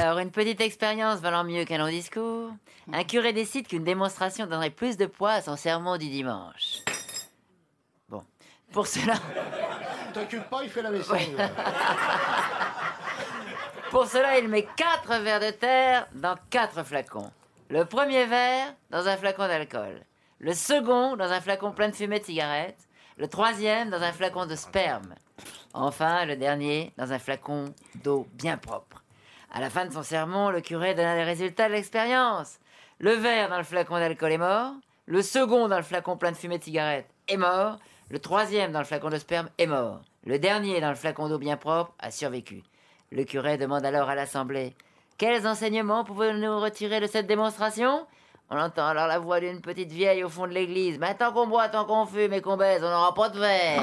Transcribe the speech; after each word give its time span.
une 0.00 0.30
petite 0.30 0.60
expérience 0.60 1.20
valant 1.20 1.44
mieux 1.44 1.64
qu'un 1.64 1.78
long 1.78 1.88
discours, 1.88 2.50
un 2.92 3.04
curé 3.04 3.32
décide 3.32 3.66
qu'une 3.66 3.84
démonstration 3.84 4.46
donnerait 4.46 4.70
plus 4.70 4.96
de 4.96 5.06
poids 5.06 5.32
à 5.32 5.42
son 5.42 5.56
sermon 5.56 5.96
du 5.96 6.08
dimanche. 6.08 6.78
Bon, 8.08 8.24
pour 8.72 8.86
cela, 8.86 9.14
T'inquiète 10.12 10.48
pas, 10.50 10.64
il 10.64 10.70
fait 10.70 10.82
la 10.82 10.90
vaisselle. 10.90 11.50
pour 13.90 14.06
cela, 14.06 14.38
il 14.38 14.48
met 14.48 14.66
quatre 14.76 15.20
verres 15.20 15.40
de 15.40 15.50
terre 15.50 16.08
dans 16.14 16.36
quatre 16.50 16.82
flacons. 16.82 17.30
Le 17.68 17.84
premier 17.84 18.26
verre 18.26 18.74
dans 18.90 19.06
un 19.06 19.16
flacon 19.16 19.46
d'alcool, 19.46 20.02
le 20.40 20.52
second 20.52 21.16
dans 21.16 21.30
un 21.30 21.40
flacon 21.40 21.70
plein 21.70 21.88
de 21.88 21.94
fumée 21.94 22.18
de 22.18 22.24
cigarette, 22.24 22.88
le 23.18 23.28
troisième 23.28 23.90
dans 23.90 24.02
un 24.02 24.12
flacon 24.12 24.46
de 24.46 24.56
sperme. 24.56 25.14
Enfin, 25.72 26.24
le 26.24 26.36
dernier 26.36 26.92
dans 26.96 27.12
un 27.12 27.18
flacon 27.20 27.72
d'eau 28.02 28.26
bien 28.32 28.56
propre. 28.56 28.99
À 29.52 29.60
la 29.60 29.68
fin 29.68 29.84
de 29.84 29.92
son 29.92 30.04
sermon, 30.04 30.50
le 30.50 30.60
curé 30.60 30.94
donna 30.94 31.16
les 31.16 31.24
résultats 31.24 31.68
de 31.68 31.74
l'expérience. 31.74 32.60
Le 33.00 33.12
verre 33.12 33.48
dans 33.48 33.58
le 33.58 33.64
flacon 33.64 33.98
d'alcool 33.98 34.32
est 34.32 34.38
mort, 34.38 34.74
le 35.06 35.22
second 35.22 35.66
dans 35.66 35.76
le 35.76 35.82
flacon 35.82 36.16
plein 36.16 36.30
de 36.30 36.36
fumée 36.36 36.58
de 36.58 36.62
cigarette 36.62 37.10
est 37.26 37.36
mort, 37.36 37.78
le 38.10 38.20
troisième 38.20 38.70
dans 38.70 38.78
le 38.78 38.84
flacon 38.84 39.10
de 39.10 39.18
sperme 39.18 39.48
est 39.58 39.66
mort, 39.66 40.02
le 40.24 40.38
dernier 40.38 40.80
dans 40.80 40.90
le 40.90 40.94
flacon 40.94 41.28
d'eau 41.28 41.38
bien 41.38 41.56
propre 41.56 41.92
a 41.98 42.12
survécu. 42.12 42.62
Le 43.10 43.24
curé 43.24 43.58
demande 43.58 43.84
alors 43.84 44.08
à 44.08 44.14
l'assemblée 44.14 44.76
Quels 45.18 45.48
enseignements 45.48 46.04
pouvons-nous 46.04 46.60
retirer 46.60 47.00
de 47.00 47.08
cette 47.08 47.26
démonstration? 47.26 48.06
On 48.50 48.58
entend 48.58 48.86
alors 48.86 49.08
la 49.08 49.18
voix 49.18 49.40
d'une 49.40 49.60
petite 49.60 49.90
vieille 49.90 50.22
au 50.22 50.28
fond 50.28 50.46
de 50.46 50.52
l'église. 50.52 50.98
Mais 50.98 51.14
tant 51.14 51.32
qu'on 51.32 51.46
boit, 51.46 51.68
tant 51.68 51.84
qu'on 51.84 52.06
fume 52.06 52.32
et 52.32 52.40
qu'on 52.40 52.56
baise, 52.56 52.82
on 52.84 52.90
n'aura 52.90 53.14
pas 53.14 53.28
de 53.28 53.38
verre. 53.38 53.82